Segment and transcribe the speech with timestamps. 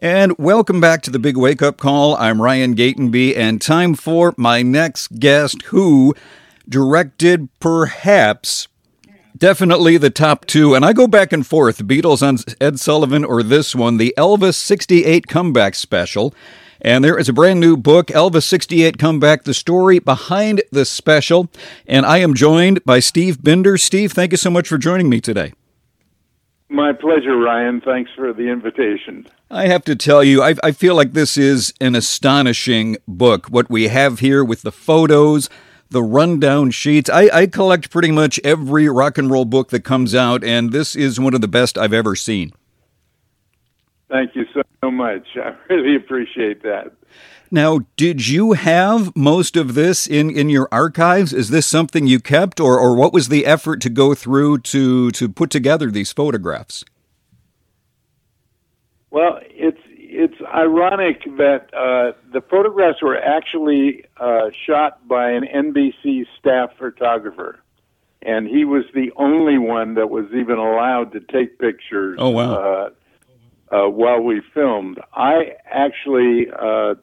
[0.00, 2.14] And welcome back to the Big Wake Up Call.
[2.18, 6.14] I'm Ryan Gatenby, and time for my next guest who
[6.68, 8.68] directed perhaps
[9.36, 10.76] definitely the top two.
[10.76, 14.54] And I go back and forth Beatles on Ed Sullivan or this one, the Elvis
[14.54, 16.32] 68 Comeback Special.
[16.80, 21.48] And there is a brand new book, Elvis 68 Comeback, the story behind the special.
[21.88, 23.76] And I am joined by Steve Binder.
[23.76, 25.54] Steve, thank you so much for joining me today.
[26.68, 27.80] My pleasure, Ryan.
[27.80, 29.26] Thanks for the invitation.
[29.50, 33.46] I have to tell you, I, I, feel like this is an astonishing book.
[33.46, 35.48] What we have here with the photos,
[35.88, 37.08] the rundown sheets.
[37.08, 40.94] I, I collect pretty much every rock and roll book that comes out, and this
[40.94, 42.52] is one of the best I've ever seen.
[44.10, 45.26] Thank you so much.
[45.36, 46.92] I really appreciate that.
[47.50, 51.32] Now, did you have most of this in, in your archives?
[51.32, 55.10] Is this something you kept, or, or what was the effort to go through to,
[55.12, 56.84] to put together these photographs?
[59.10, 66.26] Well, it's it's ironic that uh, the photographs were actually uh, shot by an NBC
[66.38, 67.60] staff photographer,
[68.22, 72.16] and he was the only one that was even allowed to take pictures.
[72.18, 72.54] Oh wow!
[72.54, 72.90] Uh,
[73.70, 76.94] uh while we filmed, I actually uh,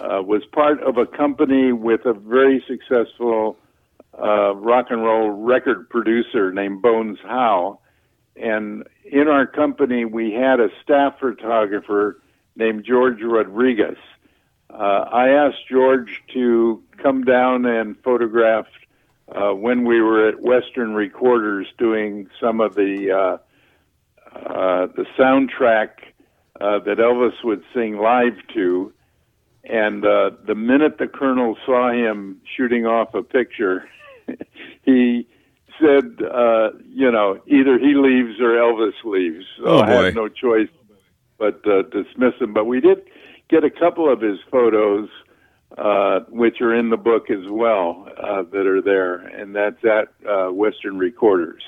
[0.00, 3.58] uh, was part of a company with a very successful
[4.18, 7.80] uh, rock and roll record producer named Bones Howe.
[8.36, 12.20] And in our company, we had a staff photographer
[12.56, 13.96] named George Rodriguez.
[14.70, 18.66] Uh, I asked George to come down and photograph
[19.28, 23.40] uh, when we were at Western Recorders doing some of the
[24.34, 25.88] uh, the soundtrack
[26.60, 28.92] uh, that Elvis would sing live to,
[29.64, 33.88] and uh, the minute the colonel saw him shooting off a picture,
[34.82, 35.26] he
[35.80, 39.44] said, uh, you know, either he leaves or Elvis leaves.
[39.58, 40.68] So oh, I had no choice
[41.38, 42.52] but uh, dismiss him.
[42.52, 43.02] But we did
[43.48, 45.08] get a couple of his photos,
[45.76, 50.08] uh, which are in the book as well, uh, that are there, and that's at
[50.28, 51.62] uh, Western Recorders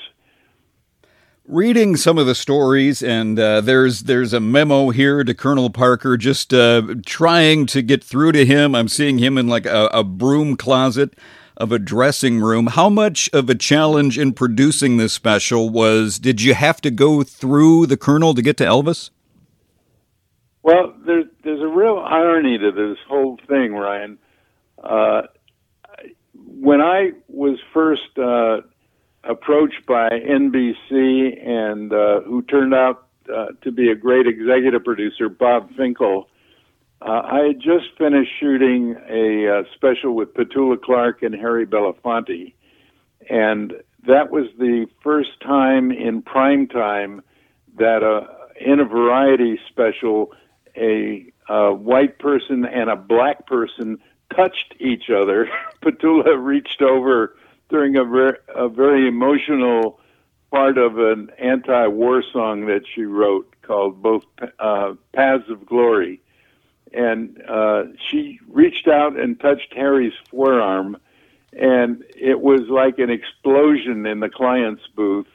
[1.47, 6.17] reading some of the stories, and uh, there's there's a memo here to Colonel Parker,
[6.17, 8.75] just uh, trying to get through to him.
[8.75, 11.13] I'm seeing him in like a, a, broom closet
[11.57, 12.67] of a dressing room.
[12.67, 16.19] How much of a challenge in producing this special was?
[16.19, 19.09] Did you have to go through the Colonel to get to Elvis?
[20.63, 24.17] Well, there's there's a real irony to this whole thing, Ryan.
[24.81, 25.23] Uh,
[26.33, 28.61] when I was first uh,
[29.23, 35.29] approached by NBC and uh, who turned out uh, to be a great executive producer,
[35.29, 36.27] Bob Finkel.
[37.01, 42.53] Uh, I had just finished shooting a uh, special with Petula Clark and Harry Belafonte,
[43.29, 43.73] and
[44.07, 47.21] that was the first time in prime time
[47.77, 48.27] that uh,
[48.59, 50.33] in a variety special,
[50.75, 53.99] a, a white person and a black person
[54.35, 55.49] touched each other.
[55.81, 57.35] Petula reached over
[57.71, 59.99] during a very, a very emotional
[60.51, 64.23] part of an anti-war song that she wrote called both
[64.59, 66.21] uh, Paths of Glory,
[66.93, 70.97] and uh, she reached out and touched Harry's forearm,
[71.53, 75.27] and it was like an explosion in the client's booth,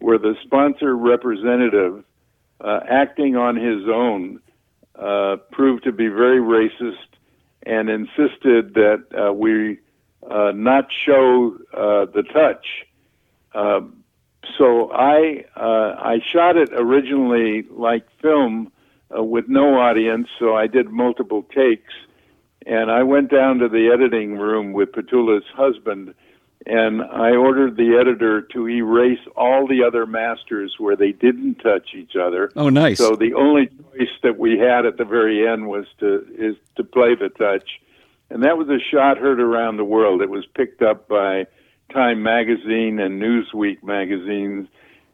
[0.00, 2.04] where the sponsor representative,
[2.60, 4.40] uh, acting on his own,
[4.98, 7.06] uh, proved to be very racist
[7.64, 9.78] and insisted that uh, we
[10.30, 12.66] uh, not show uh, the touch.
[13.54, 14.04] Um,
[14.58, 18.72] so I uh, I shot it originally like film
[19.16, 21.92] uh, with no audience, so I did multiple takes,
[22.66, 26.14] and I went down to the editing room with Petula's husband,
[26.64, 31.94] and I ordered the editor to erase all the other masters where they didn't touch
[31.94, 32.50] each other.
[32.56, 32.98] Oh, nice!
[32.98, 36.84] So the only choice that we had at the very end was to is to
[36.84, 37.80] play the touch
[38.30, 40.22] and that was a shot heard around the world.
[40.22, 41.46] It was picked up by
[41.92, 44.68] Time magazine and Newsweek magazines,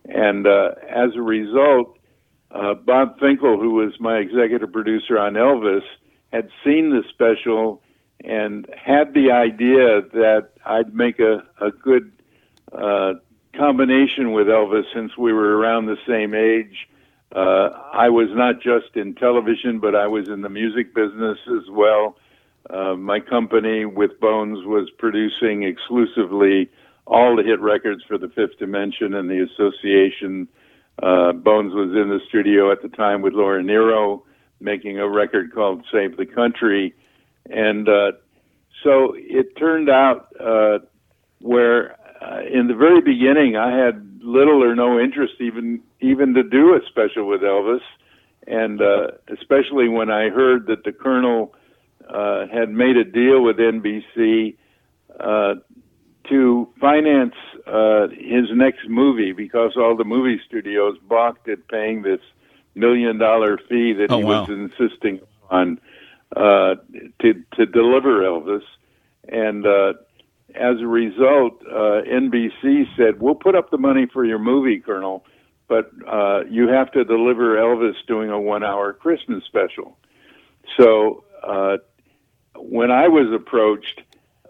[0.07, 1.99] and uh, as a result,
[2.51, 5.83] uh, Bob Finkel, who was my executive producer on Elvis,
[6.33, 7.83] had seen the special
[8.25, 12.13] and had the idea that I'd make a, a good
[12.73, 13.15] uh,
[13.55, 16.89] combination with Elvis since we were around the same age.
[17.35, 21.69] Uh, I was not just in television, but I was in the music business as
[21.71, 22.17] well.
[22.71, 26.71] Uh, my company with Bones was producing exclusively
[27.07, 30.49] all the hit records for the Fifth Dimension and the Association.
[31.03, 34.25] Uh, Bones was in the studio at the time with Laura Nyro,
[34.61, 36.95] making a record called "Save the Country,"
[37.51, 38.13] and uh,
[38.85, 40.79] so it turned out uh,
[41.41, 46.45] where uh, in the very beginning I had little or no interest even even to
[46.45, 47.81] do a special with Elvis,
[48.47, 48.81] and
[49.29, 51.55] especially when I heard that the Colonel
[52.13, 54.57] uh, had made a deal with NBC
[55.19, 55.55] uh,
[56.29, 57.35] to finance
[57.67, 62.21] uh, his next movie because all the movie studios balked at paying this
[62.75, 64.41] million dollar fee that oh, he wow.
[64.43, 65.21] was insisting
[65.51, 65.81] on
[66.37, 66.77] uh,
[67.21, 68.63] to to deliver Elvis,
[69.29, 69.93] and uh,
[70.55, 75.25] as a result, uh, NBC said, "We'll put up the money for your movie, Colonel,
[75.69, 79.99] but uh, you have to deliver Elvis doing a one-hour Christmas special."
[80.79, 81.79] So uh,
[82.57, 84.03] when I was approached,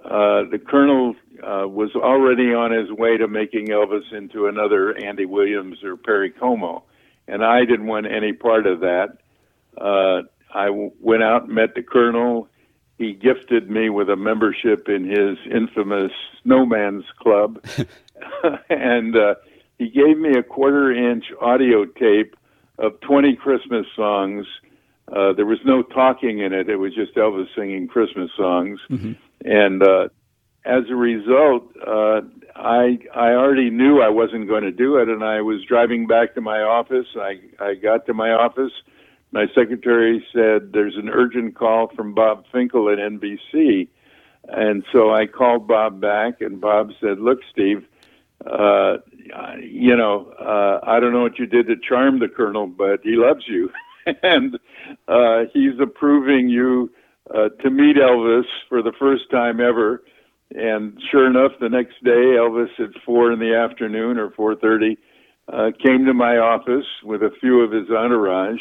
[0.04, 5.24] uh, the Colonel uh, was already on his way to making Elvis into another Andy
[5.26, 6.84] Williams or Perry Como,
[7.28, 9.18] and I didn't want any part of that.
[9.76, 10.22] Uh,
[10.54, 12.48] I w- went out and met the Colonel.
[12.98, 16.12] He gifted me with a membership in his infamous
[16.42, 17.64] Snowman's Club,
[18.68, 19.34] and uh,
[19.78, 22.36] he gave me a quarter-inch audio tape
[22.78, 24.46] of 20 Christmas songs.
[25.12, 29.12] Uh, there was no talking in it; it was just Elvis singing Christmas songs, mm-hmm.
[29.44, 30.08] and uh,
[30.64, 32.22] as a result, uh,
[32.54, 36.34] I I already knew I wasn't going to do it, and I was driving back
[36.34, 37.06] to my office.
[37.16, 38.72] I I got to my office.
[39.32, 43.88] My secretary said there's an urgent call from Bob Finkel at NBC,
[44.48, 47.84] and so I called Bob back, and Bob said, "Look, Steve,
[48.46, 48.98] uh,
[49.60, 53.16] you know, uh, I don't know what you did to charm the colonel, but he
[53.16, 53.70] loves you,
[54.22, 54.58] and
[55.08, 56.90] uh, he's approving you
[57.34, 60.02] uh, to meet Elvis for the first time ever."
[60.54, 64.98] And sure enough, the next day, Elvis at four in the afternoon or four thirty
[65.48, 68.60] uh, came to my office with a few of his entourage,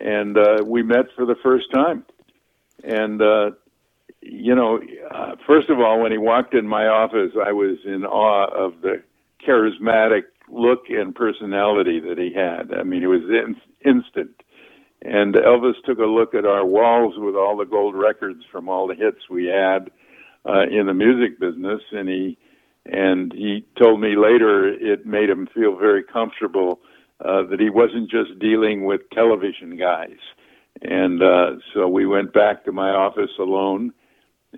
[0.00, 2.04] and uh, we met for the first time.
[2.84, 3.50] And uh,
[4.20, 4.80] you know,
[5.10, 8.80] uh, first of all, when he walked in my office, I was in awe of
[8.80, 9.02] the
[9.46, 12.72] charismatic look and personality that he had.
[12.72, 14.42] I mean, it was in- instant.
[15.08, 18.88] And Elvis took a look at our walls with all the gold records from all
[18.88, 19.88] the hits we had
[20.44, 22.36] uh, in the music business, and he
[22.86, 26.80] and he told me later it made him feel very comfortable
[27.24, 30.18] uh, that he wasn't just dealing with television guys.
[30.82, 33.92] And uh, so we went back to my office alone,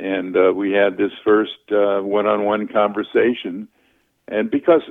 [0.01, 3.69] and uh, we had this first uh, one-on-one conversation.
[4.29, 4.83] And because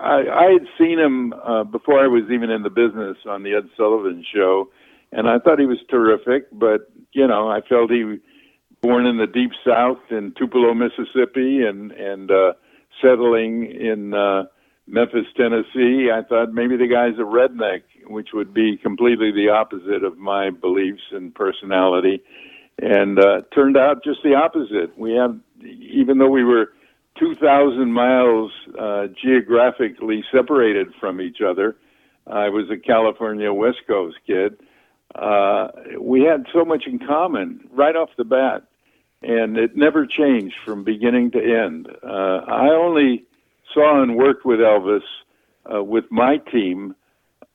[0.00, 3.54] I, I had seen him uh, before I was even in the business on the
[3.54, 4.70] Ed Sullivan Show,
[5.12, 6.46] and I thought he was terrific.
[6.52, 8.18] But you know, I felt he
[8.80, 12.52] born in the deep south in Tupelo, Mississippi, and and uh,
[13.02, 14.44] settling in uh,
[14.86, 16.08] Memphis, Tennessee.
[16.12, 20.50] I thought maybe the guy's a redneck, which would be completely the opposite of my
[20.50, 22.22] beliefs and personality.
[22.82, 24.96] And uh, turned out just the opposite.
[24.96, 26.70] We had, even though we were
[27.20, 31.76] 2,000 miles uh, geographically separated from each other,
[32.26, 34.58] I was a California West Coast kid.
[35.14, 35.68] Uh,
[36.00, 38.64] we had so much in common right off the bat
[39.22, 41.88] and it never changed from beginning to end.
[42.02, 43.26] Uh, I only
[43.74, 45.02] saw and worked with Elvis
[45.72, 46.94] uh, with my team,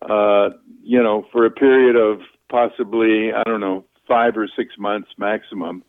[0.02, 0.50] uh,
[0.84, 2.20] you know, for a period of
[2.50, 5.84] possibly I don't know five or six months maximum,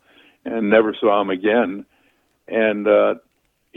[0.45, 1.85] and never saw him again.
[2.47, 3.15] And uh,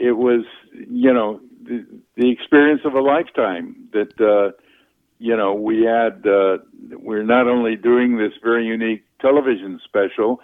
[0.00, 1.86] it was, you know, the,
[2.16, 4.20] the experience of a lifetime that.
[4.20, 4.56] Uh,
[5.22, 6.56] you know, we had, uh,
[6.92, 10.40] we're not only doing this very unique television special,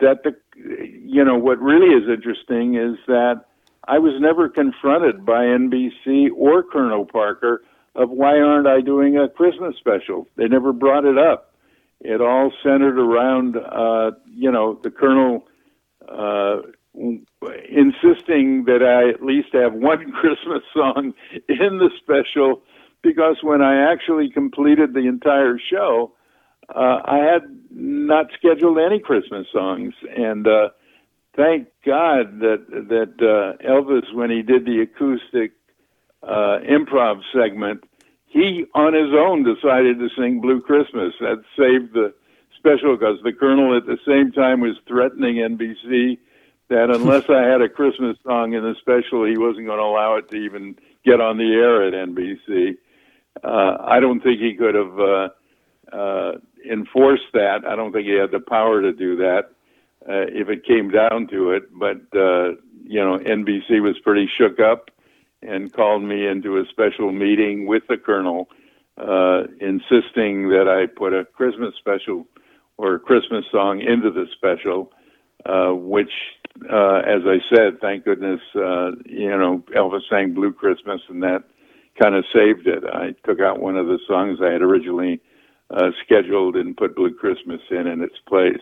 [0.00, 3.44] that the you know what really is interesting is that
[3.86, 7.62] I was never confronted by NBC or Colonel Parker
[7.94, 10.26] of why aren't I doing a Christmas special?
[10.36, 11.54] They never brought it up.
[12.00, 15.46] It all centered around uh, you know the Colonel
[16.08, 16.62] uh,
[17.00, 21.14] insisting that I at least have one Christmas song
[21.48, 22.62] in the special
[23.02, 26.12] because when I actually completed the entire show,
[26.74, 30.68] uh, I had not scheduled any Christmas songs, and uh,
[31.34, 35.52] thank God that that uh, Elvis, when he did the acoustic
[36.22, 37.82] uh, improv segment,
[38.26, 41.14] he on his own decided to sing Blue Christmas.
[41.20, 42.14] That saved the
[42.56, 46.18] special because the Colonel at the same time was threatening NBC
[46.70, 50.16] that unless I had a Christmas song in the special, he wasn't going to allow
[50.16, 52.76] it to even get on the air at NBC.
[53.44, 55.28] Uh, I don't think he could have uh,
[55.92, 56.32] uh,
[56.68, 57.64] enforced that.
[57.66, 59.50] I don't think he had the power to do that
[60.08, 61.64] uh, if it came down to it.
[61.78, 64.90] But uh, you know, NBC was pretty shook up
[65.42, 68.48] and called me into a special meeting with the colonel,
[68.98, 72.26] uh, insisting that I put a Christmas special
[72.76, 74.92] or a Christmas song into the special,
[75.46, 76.12] uh, which,
[76.70, 81.44] uh, as I said, thank goodness, uh, you know, Elvis sang Blue Christmas, and that
[82.00, 82.84] kind of saved it.
[82.84, 85.20] I took out one of the songs I had originally
[85.70, 88.60] uh, scheduled and put Blue Christmas in in its place.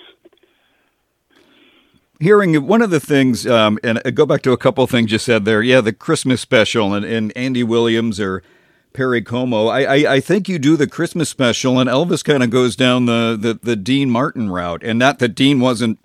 [2.21, 5.12] Hearing one of the things, um, and I go back to a couple of things
[5.12, 5.62] you said there.
[5.62, 8.42] Yeah, the Christmas special and, and Andy Williams or
[8.92, 9.68] Perry Como.
[9.68, 13.07] I, I, I think you do the Christmas special, and Elvis kind of goes down
[13.07, 14.83] the, the, the Dean Martin route.
[14.83, 16.00] And not that Dean wasn't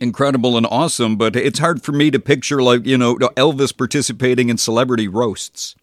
[0.00, 4.48] incredible and awesome, but it's hard for me to picture like you know Elvis participating
[4.48, 5.74] in celebrity roasts.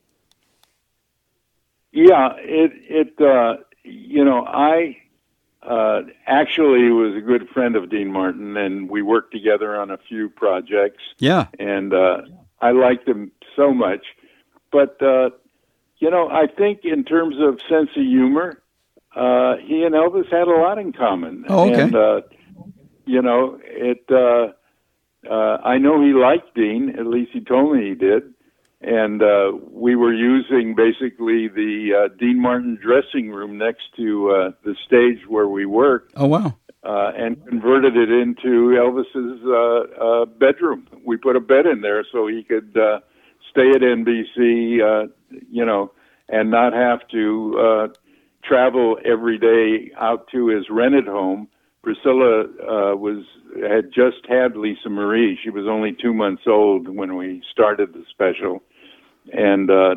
[1.91, 4.97] Yeah, it it uh, you know I
[5.61, 9.97] uh, actually was a good friend of Dean Martin, and we worked together on a
[9.97, 11.03] few projects.
[11.19, 12.21] Yeah, and uh,
[12.61, 14.05] I liked him so much.
[14.71, 15.29] But uh,
[15.99, 18.61] you know, I think in terms of sense of humor,
[19.15, 21.45] uh, he and Elvis had a lot in common.
[21.47, 21.81] Oh, okay.
[21.83, 22.21] And, uh,
[23.05, 24.05] you know, it.
[24.09, 24.53] Uh,
[25.29, 26.95] uh, I know he liked Dean.
[26.99, 28.35] At least he told me he did
[28.85, 34.51] and uh, we were using basically the uh, Dean Martin dressing room next to uh,
[34.63, 36.13] the stage where we worked.
[36.15, 36.55] Oh wow!
[36.83, 40.87] Uh, and converted it into Elvis's uh, uh, bedroom.
[41.03, 42.99] We put a bed in there so he could uh,
[43.49, 45.07] stay at NBC, uh,
[45.49, 45.91] you know,
[46.29, 47.87] and not have to uh,
[48.43, 51.47] travel every day out to his rented home.
[51.85, 53.23] Priscilla uh, was
[53.61, 55.37] had just had Lisa Marie.
[55.41, 58.63] She was only two months old when we started the special,
[59.31, 59.95] and uh,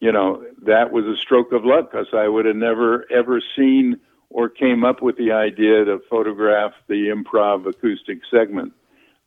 [0.00, 4.00] you know that was a stroke of luck because I would have never ever seen
[4.30, 8.72] or came up with the idea to photograph the improv acoustic segment.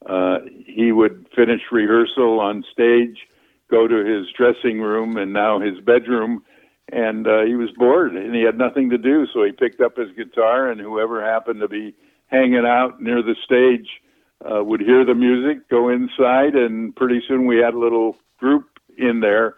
[0.03, 3.27] Uh, he would finish rehearsal on stage,
[3.69, 6.43] go to his dressing room and now his bedroom,
[6.91, 9.97] and uh, he was bored and he had nothing to do, so he picked up
[9.97, 11.95] his guitar and whoever happened to be
[12.27, 13.87] hanging out near the stage
[14.49, 18.67] uh, would hear the music, go inside, and pretty soon we had a little group
[18.97, 19.55] in there,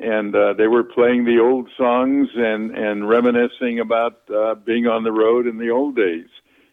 [0.00, 5.04] and uh, they were playing the old songs and and reminiscing about uh, being on
[5.04, 6.26] the road in the old days.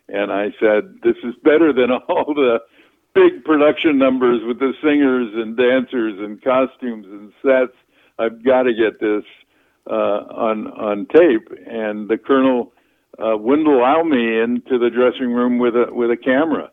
[0.09, 2.59] And I said, "This is better than all the
[3.13, 7.77] big production numbers with the singers and dancers and costumes and sets.
[8.17, 9.23] I've got to get this
[9.89, 12.73] uh, on on tape." And the colonel
[13.19, 16.71] uh, wouldn't allow me into the dressing room with a with a camera,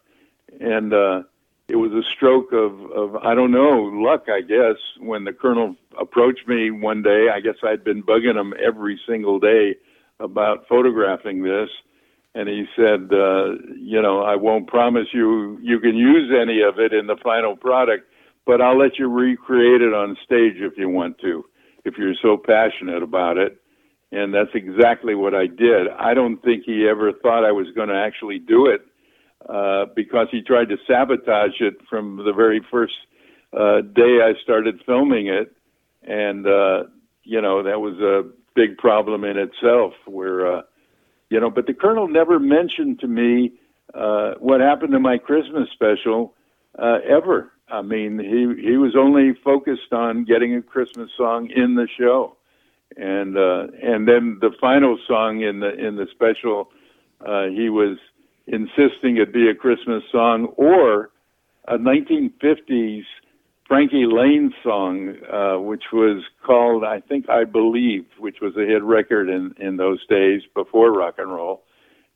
[0.61, 1.23] and uh,
[1.69, 5.77] it was a stroke of, of I don't know luck I guess when the colonel
[5.99, 7.29] approached me one day.
[7.33, 9.77] I guess I'd been bugging him every single day
[10.21, 11.69] about photographing this.
[12.35, 16.79] And he said uh, you know I won't promise you you can use any of
[16.79, 18.05] it in the final product
[18.49, 21.45] but I'll let you recreate it on stage if you want to
[21.89, 23.61] if you're so passionate about it
[24.13, 27.89] and that's exactly what I did I don't think he ever thought I was going
[27.89, 28.83] to actually do it
[29.49, 32.95] uh, because he tried to sabotage it from the very first
[33.53, 35.55] uh, day I started filming it,
[36.03, 36.85] and uh,
[37.25, 39.95] you know that was a big problem in itself.
[40.07, 40.63] Where uh,
[41.31, 43.53] you know, but the colonel never mentioned to me
[43.95, 46.35] uh, what happened to my Christmas special
[46.79, 47.53] uh, ever.
[47.71, 52.37] I mean, he he was only focused on getting a Christmas song in the show,
[52.97, 56.71] and uh, and then the final song in the in the special,
[57.25, 57.99] uh, he was
[58.47, 61.11] insisting it be a Christmas song or
[61.67, 63.05] a 1950s
[63.67, 68.83] Frankie Laine song, uh, which was called I think I Believe, which was a hit
[68.83, 71.65] record in in those days before rock and roll.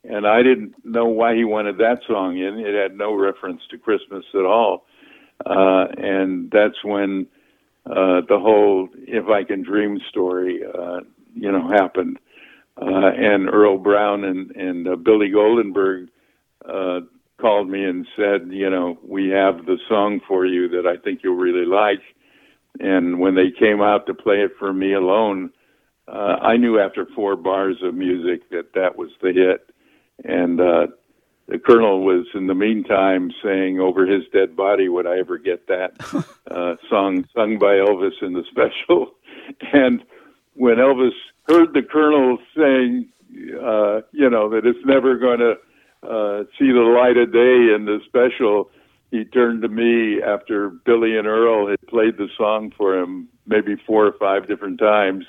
[0.04, 2.59] And I didn't know why he wanted that song in.
[2.59, 4.85] It had no reference to Christmas at all.
[5.44, 7.26] Uh, and that's when
[7.87, 11.00] uh, the whole "If I Can Dream" story, uh,
[11.34, 12.18] you know, happened.
[12.80, 16.08] Uh, and Earl Brown and and uh, Billy Goldenberg
[16.68, 17.00] uh,
[17.42, 21.20] called me and said, you know, we have the song for you that I think
[21.22, 22.00] you'll really like.
[22.80, 25.50] And when they came out to play it for me alone,
[26.08, 29.68] uh, I knew after four bars of music that that was the hit.
[30.25, 30.87] And uh,
[31.52, 35.68] the colonel was, in the meantime, saying over his dead body, "Would I ever get
[35.68, 35.92] that
[36.50, 39.12] uh, song sung by Elvis in the special?"
[39.73, 40.02] and
[40.54, 41.12] when Elvis
[41.49, 43.09] heard the colonel saying,
[43.62, 45.54] uh, "You know that it's never going to."
[46.02, 48.71] uh, see the light of day in the special,
[49.11, 53.76] he turned to me after Billy and Earl had played the song for him maybe
[53.87, 55.25] four or five different times.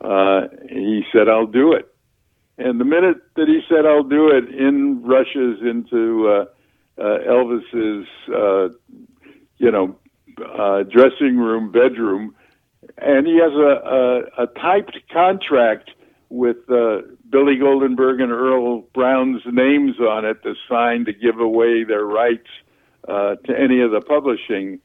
[0.00, 1.94] Uh, he said, I'll do it.
[2.58, 6.44] And the minute that he said, I'll do it, in rushes into uh,
[6.98, 8.68] uh, Elvis's, uh,
[9.58, 9.98] you know,
[10.58, 12.34] uh, dressing room, bedroom,
[12.98, 15.90] and he has a, a, a typed contract
[16.28, 21.84] with uh, Billy Goldenberg and Earl Brown's names on it to sign to give away
[21.84, 22.48] their rights
[23.08, 24.80] uh, to any of the publishing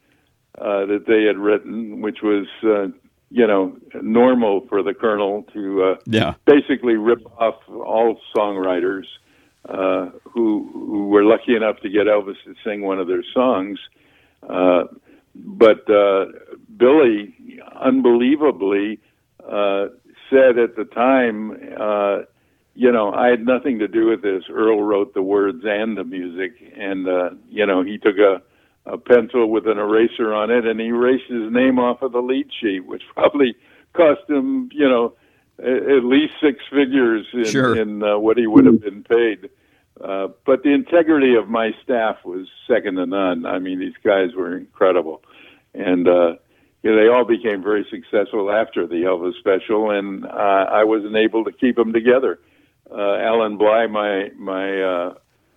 [0.58, 2.86] uh, that they had written, which was, uh,
[3.32, 6.34] you know, normal for the Colonel to uh, yeah.
[6.44, 9.04] basically rip off all songwriters
[9.68, 13.78] uh, who who were lucky enough to get Elvis to sing one of their songs.
[14.46, 14.84] Uh,
[15.34, 16.26] but uh,
[16.76, 17.34] Billy,
[17.80, 19.00] unbelievably,
[19.48, 19.86] uh,
[20.28, 22.24] said at the time, uh,
[22.74, 24.42] you know, I had nothing to do with this.
[24.50, 28.42] Earl wrote the words and the music, and uh, you know, he took a
[28.86, 32.20] a pencil with an eraser on it, and he erased his name off of the
[32.20, 33.54] lead sheet, which probably
[33.92, 35.14] cost him, you know,
[35.58, 37.80] at least six figures in, sure.
[37.80, 39.50] in uh, what he would have been paid.
[40.02, 43.46] Uh, but the integrity of my staff was second to none.
[43.46, 45.22] I mean, these guys were incredible,
[45.74, 46.34] and uh,
[46.82, 51.14] you know, they all became very successful after the Elvis special, and uh, I wasn't
[51.14, 52.40] able to keep them together.
[52.90, 55.14] Uh, Allan Blye, my my uh,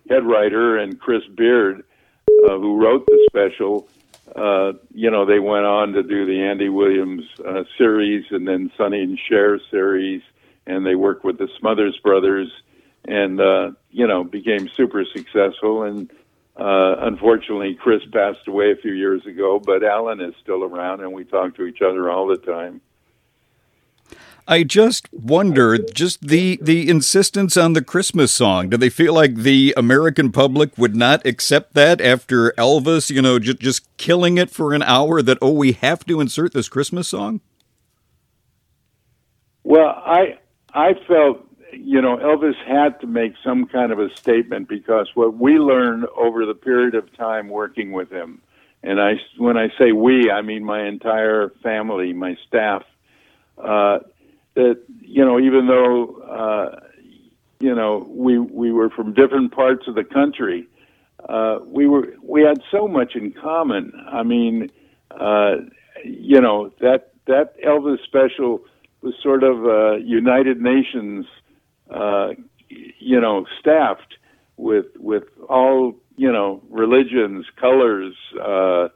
[0.08, 1.84] head writer, and Chris Beard,
[2.46, 3.88] uh, who wrote the special,
[4.34, 8.70] uh, you know, they went on to do the Andy Williams uh, series and then
[8.76, 10.22] Sonny and Cher series,
[10.66, 12.50] and they worked with the Smothers Brothers,
[13.06, 15.84] and uh, you know, became super successful.
[15.84, 16.10] And
[16.56, 21.12] uh, unfortunately, Chris passed away a few years ago, but Allan is still around, and
[21.12, 22.80] we talk to each other all the time.
[24.48, 28.68] I just wonder, just the the insistence on the Christmas song.
[28.68, 33.40] Do they feel like the American public would not accept that after Elvis, you know,
[33.40, 35.20] just just killing it for an hour?
[35.20, 37.40] That oh, we have to insert this Christmas song.
[39.64, 40.38] Well, I
[40.72, 45.36] I felt you know Elvis had to make some kind of a statement because what
[45.36, 48.40] we learned over the period of time working with him,
[48.84, 52.84] and I when I say we, I mean my entire family, my staff.
[53.58, 54.00] Uh,
[54.56, 56.80] that you know, even though uh,
[57.60, 60.66] you know we we were from different parts of the country,
[61.28, 63.92] uh, we were we had so much in common.
[64.10, 64.70] I mean,
[65.12, 65.56] uh,
[66.04, 68.64] you know that that Elvis special
[69.02, 71.26] was sort of uh, United Nations,
[71.90, 72.30] uh,
[72.68, 74.14] you know, staffed
[74.56, 78.14] with with all you know religions, colors.
[78.42, 78.88] Uh,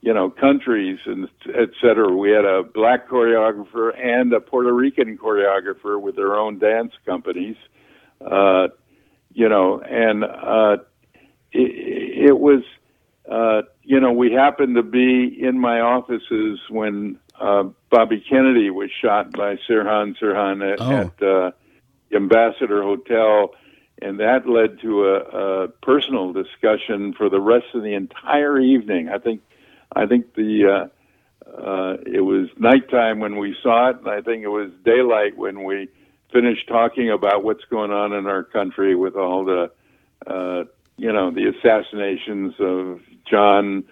[0.00, 2.14] you know, countries and et cetera.
[2.14, 7.56] We had a black choreographer and a Puerto Rican choreographer with their own dance companies.
[8.20, 8.68] Uh,
[9.32, 10.76] you know, and uh,
[11.52, 12.62] it, it was,
[13.30, 18.90] uh, you know, we happened to be in my offices when uh, Bobby Kennedy was
[18.90, 20.92] shot by Sirhan Sirhan at, oh.
[20.92, 21.50] at uh,
[22.16, 23.52] Ambassador Hotel
[24.00, 29.08] and that led to a, a personal discussion for the rest of the entire evening.
[29.08, 29.42] I think
[29.94, 30.88] I think the
[31.46, 35.36] uh, uh, it was nighttime when we saw it, and I think it was daylight
[35.36, 35.88] when we
[36.32, 39.70] finished talking about what's going on in our country with all the
[40.26, 40.64] uh,
[40.96, 43.84] you know the assassinations of John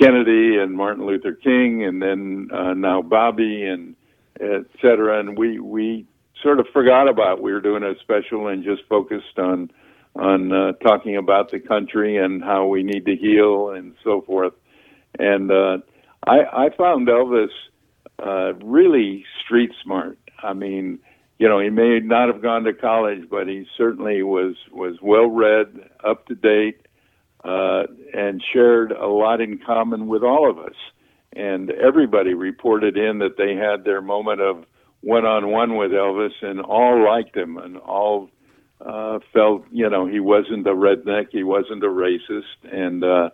[0.00, 3.94] Kennedy and Martin Luther King, and then uh, now Bobby and
[4.40, 5.20] et cetera.
[5.20, 6.06] And we we
[6.42, 9.70] sort of forgot about we were doing a special and just focused on
[10.16, 14.52] on uh, talking about the country and how we need to heal and so forth.
[15.18, 15.78] And uh,
[16.26, 17.48] I, I found Elvis
[18.18, 20.18] uh, really street smart.
[20.42, 20.98] I mean,
[21.38, 25.28] you know, he may not have gone to college, but he certainly was was well
[25.28, 26.86] read, up to date,
[27.44, 30.76] uh, and shared a lot in common with all of us.
[31.34, 34.64] And everybody reported in that they had their moment of
[35.00, 38.30] one on one with Elvis, and all liked him, and all
[38.80, 43.30] uh, felt, you know, he wasn't a redneck, he wasn't a racist, and uh,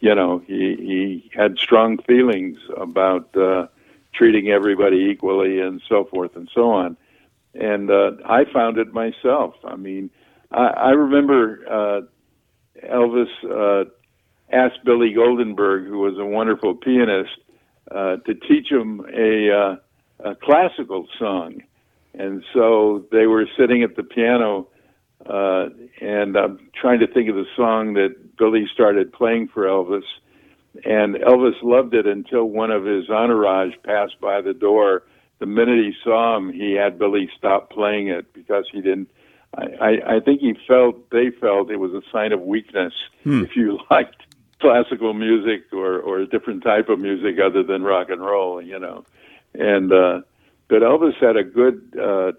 [0.00, 3.66] you know, he he had strong feelings about uh,
[4.12, 6.96] treating everybody equally and so forth and so on.
[7.54, 9.54] And uh, I found it myself.
[9.64, 10.10] I mean,
[10.50, 12.00] I, I remember uh,
[12.86, 13.90] Elvis uh,
[14.52, 17.36] asked Billy Goldenberg, who was a wonderful pianist,
[17.90, 19.76] uh, to teach him a, uh,
[20.30, 21.62] a classical song.
[22.14, 24.68] And so they were sitting at the piano,
[25.26, 25.68] uh,
[26.00, 30.04] and I'm trying to think of the song that Billy started playing for Elvis,
[30.84, 35.02] and Elvis loved it until one of his entourage passed by the door.
[35.38, 39.10] The minute he saw him, he had Billy stop playing it because he didn't.
[39.52, 42.92] I, I think he felt they felt it was a sign of weakness
[43.24, 43.42] Hmm.
[43.42, 44.22] if you liked
[44.60, 48.78] classical music or or a different type of music other than rock and roll, you
[48.78, 49.04] know.
[49.54, 50.20] And uh,
[50.68, 52.32] but Elvis had a good uh,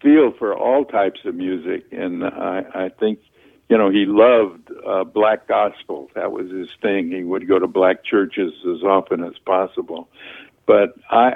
[0.00, 3.20] feel for all types of music, and I, I think
[3.68, 6.10] you know, he loved uh, black gospel.
[6.14, 7.10] That was his thing.
[7.10, 10.08] He would go to black churches as often as possible.
[10.66, 11.34] But I,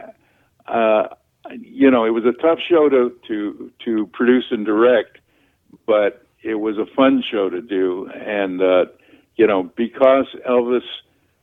[0.67, 1.09] uh,
[1.51, 5.19] you know, it was a tough show to to to produce and direct,
[5.87, 8.09] but it was a fun show to do.
[8.09, 8.87] And uh,
[9.37, 10.81] you know, because Elvis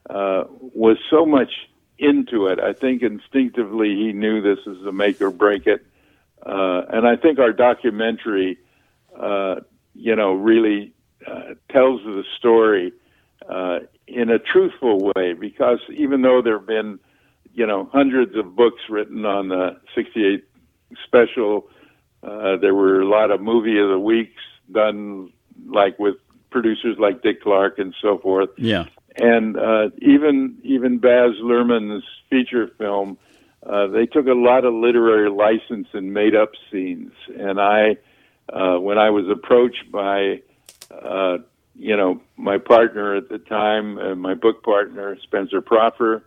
[0.10, 1.52] uh, was so much
[2.00, 2.60] into it.
[2.60, 5.86] I think instinctively he knew this is a make or break it,
[6.46, 8.58] uh, and I think our documentary,
[9.18, 9.56] uh,
[9.94, 10.94] you know, really
[11.26, 12.94] uh, tells the story
[13.48, 15.34] uh, in a truthful way.
[15.34, 17.00] Because even though there have been,
[17.54, 20.44] you know, hundreds of books written on the '68
[21.06, 21.70] special,
[22.24, 25.32] uh, there were a lot of movie of the weeks done,
[25.68, 26.16] like with
[26.52, 28.50] producers like Dick Clark and so forth.
[28.58, 28.86] Yeah
[29.20, 33.18] and uh, even even Baz Luhrmann's feature film,
[33.66, 37.12] uh, they took a lot of literary license and made up scenes.
[37.38, 37.98] And I,
[38.52, 40.42] uh, when I was approached by,
[40.92, 41.40] uh,
[41.76, 46.24] you know, my partner at the time, uh, my book partner Spencer Proffer,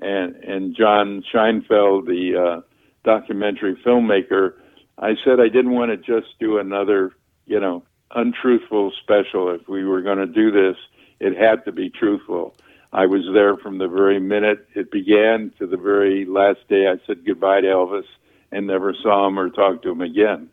[0.00, 2.60] and and John Scheinfeld, the uh,
[3.04, 4.54] documentary filmmaker,
[4.98, 7.12] I said I didn't want to just do another,
[7.46, 9.54] you know, untruthful special.
[9.54, 10.76] If we were going to do this
[11.20, 12.54] it had to be truthful.
[12.94, 17.04] I was there from the very minute it began to the very last day I
[17.08, 18.06] said goodbye to Elvis
[18.52, 20.48] and never saw him or talked to him again.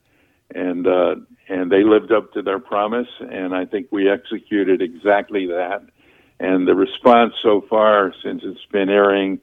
[0.53, 1.15] And uh,
[1.47, 5.83] and they lived up to their promise, and I think we executed exactly that.
[6.39, 9.39] And the response so far, since it's been airing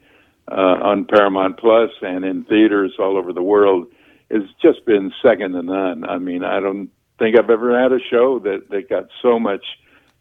[0.50, 3.86] uh, on Paramount Plus and in theaters all over the world,
[4.30, 6.04] has just been second to none.
[6.04, 9.64] I mean, I don't think I've ever had a show that that got so much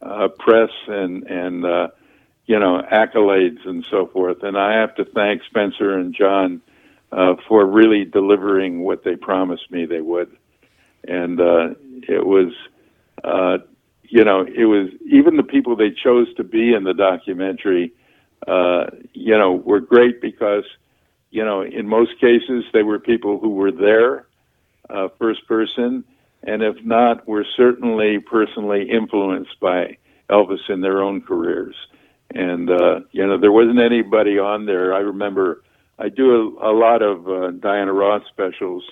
[0.00, 1.88] uh, press and and uh,
[2.48, 4.42] you know accolades and so forth.
[4.42, 6.60] And I have to thank Spencer and John
[7.12, 10.34] uh, for really delivering what they promised me they would.
[11.06, 11.68] And uh,
[12.08, 12.52] it was,
[13.22, 13.58] uh,
[14.02, 17.92] you know, it was even the people they chose to be in the documentary.
[18.46, 20.64] Uh, you know, were great because,
[21.30, 24.26] you know, in most cases they were people who were there,
[24.88, 26.04] uh, first person,
[26.44, 29.98] and if not, were certainly personally influenced by
[30.30, 31.74] Elvis in their own careers.
[32.34, 34.94] And uh, you know, there wasn't anybody on there.
[34.94, 35.62] I remember
[35.98, 38.84] I do a, a lot of uh, Diana Ross specials,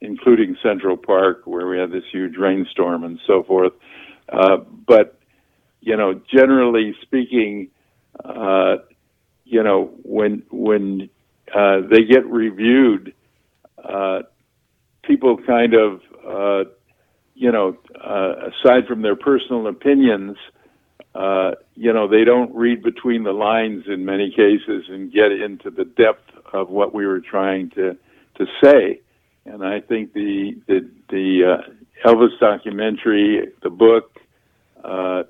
[0.00, 3.72] including Central Park, where we had this huge rainstorm and so forth.
[4.30, 5.18] Uh, but
[5.80, 7.68] you know, generally speaking,
[8.24, 8.76] uh,
[9.44, 11.10] you know, when when
[11.54, 13.14] uh, they get reviewed,
[13.82, 14.20] uh,
[15.02, 16.70] people kind of uh,
[17.38, 20.57] you know, uh, aside from their personal opinions, uh,
[21.74, 25.84] you know, they don't read between the lines in many cases and get into the
[25.84, 27.96] depth of what we were trying to
[28.36, 29.00] to say.
[29.44, 34.18] And I think the the, the uh, Elvis documentary, the book,
[34.84, 35.24] uh,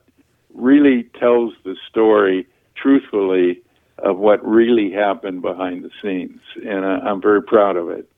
[0.54, 3.62] really tells the story truthfully
[3.98, 8.08] of what really happened behind the scenes, and I, I'm very proud of it.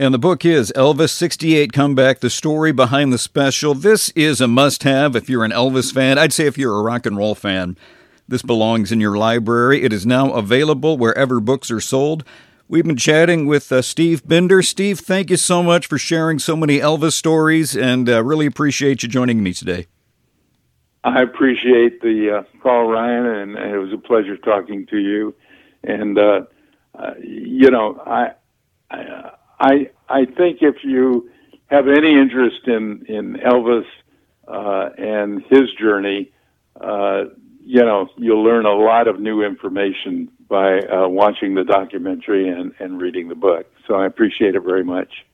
[0.00, 3.74] And the book is Elvis 68 Comeback, the story behind the special.
[3.74, 6.18] This is a must have if you're an Elvis fan.
[6.18, 7.76] I'd say if you're a rock and roll fan,
[8.28, 9.82] this belongs in your library.
[9.82, 12.22] It is now available wherever books are sold.
[12.68, 14.62] We've been chatting with uh, Steve Binder.
[14.62, 19.02] Steve, thank you so much for sharing so many Elvis stories and uh, really appreciate
[19.02, 19.88] you joining me today.
[21.02, 25.34] I appreciate the uh, call, Ryan, and, it was a pleasure talking to you.
[25.82, 26.42] And, uh,
[26.94, 28.34] uh, you know, I,
[28.92, 31.30] I I I think if you
[31.66, 33.86] have any interest in in Elvis
[34.46, 36.32] uh, and his journey,
[36.80, 37.24] uh,
[37.64, 42.72] you know you'll learn a lot of new information by uh, watching the documentary and,
[42.78, 43.66] and reading the book.
[43.86, 45.26] So I appreciate it very much.